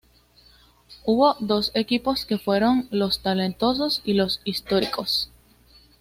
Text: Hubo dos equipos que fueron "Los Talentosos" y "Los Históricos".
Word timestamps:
Hubo 1.05 1.35
dos 1.39 1.69
equipos 1.75 2.25
que 2.25 2.39
fueron 2.39 2.87
"Los 2.89 3.21
Talentosos" 3.21 4.01
y 4.03 4.13
"Los 4.15 4.41
Históricos". 4.45 5.29